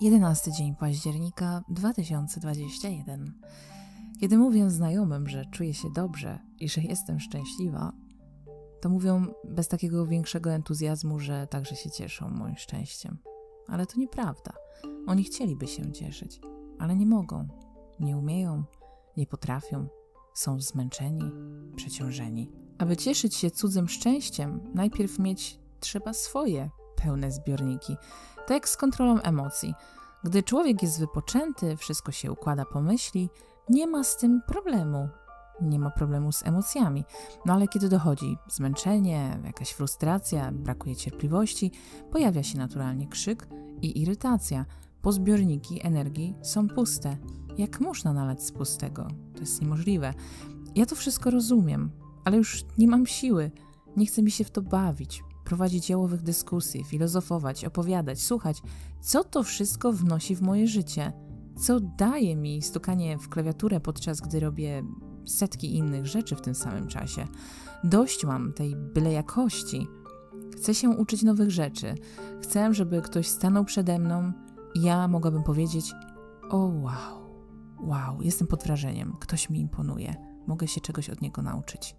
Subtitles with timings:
[0.00, 3.32] 11 dzień października 2021.
[4.20, 7.92] Kiedy mówię znajomym, że czuję się dobrze i że jestem szczęśliwa,
[8.80, 13.18] to mówią bez takiego większego entuzjazmu, że także się cieszą moim szczęściem.
[13.68, 14.52] Ale to nieprawda.
[15.06, 16.40] Oni chcieliby się cieszyć,
[16.78, 17.48] ale nie mogą,
[18.00, 18.64] nie umieją,
[19.16, 19.88] nie potrafią,
[20.34, 21.30] są zmęczeni,
[21.76, 22.50] przeciążeni.
[22.78, 26.70] Aby cieszyć się cudzym szczęściem, najpierw mieć trzeba swoje
[27.02, 27.96] pełne zbiorniki.
[28.36, 29.74] Tak jak z kontrolą emocji.
[30.24, 33.30] Gdy człowiek jest wypoczęty, wszystko się układa po myśli,
[33.68, 35.08] nie ma z tym problemu.
[35.60, 37.04] Nie ma problemu z emocjami.
[37.46, 41.72] No ale kiedy dochodzi zmęczenie, jakaś frustracja, brakuje cierpliwości,
[42.10, 43.48] pojawia się naturalnie krzyk
[43.82, 44.66] i irytacja,
[45.02, 47.16] bo zbiorniki energii są puste.
[47.58, 49.08] Jak można nalać z pustego?
[49.34, 50.14] To jest niemożliwe.
[50.74, 51.90] Ja to wszystko rozumiem,
[52.24, 53.50] ale już nie mam siły.
[53.96, 58.62] Nie chcę mi się w to bawić prowadzić jałowych dyskusji, filozofować, opowiadać, słuchać,
[59.00, 61.12] co to wszystko wnosi w moje życie,
[61.60, 64.82] co daje mi stukanie w klawiaturę, podczas gdy robię
[65.26, 67.26] setki innych rzeczy w tym samym czasie.
[67.84, 69.86] Dość mam tej byle jakości.
[70.56, 71.94] Chcę się uczyć nowych rzeczy.
[72.42, 74.32] Chcę, żeby ktoś stanął przede mną
[74.74, 75.92] i ja mogłabym powiedzieć:
[76.50, 77.20] O, wow,
[77.80, 80.14] wow, jestem pod wrażeniem, ktoś mi imponuje,
[80.46, 81.96] mogę się czegoś od niego nauczyć.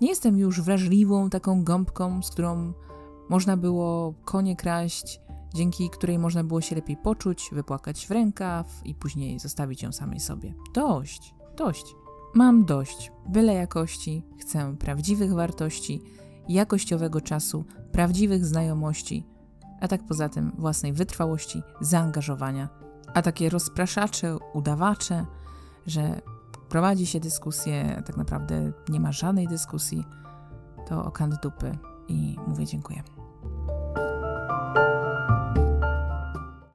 [0.00, 2.72] Nie jestem już wrażliwą taką gąbką, z którą
[3.28, 5.20] można było konie kraść,
[5.54, 10.20] dzięki której można było się lepiej poczuć, wypłakać w rękaw i później zostawić ją samej
[10.20, 10.54] sobie.
[10.74, 11.94] Dość, dość.
[12.34, 16.02] Mam dość byle jakości, chcę prawdziwych wartości,
[16.48, 19.26] jakościowego czasu, prawdziwych znajomości,
[19.80, 22.68] a tak poza tym własnej wytrwałości, zaangażowania.
[23.14, 25.26] A takie rozpraszacze, udawacze,
[25.86, 26.20] że
[26.68, 30.04] prowadzi się dyskusję, tak naprawdę nie ma żadnej dyskusji,
[30.88, 33.02] to okant dupy i mówię dziękuję.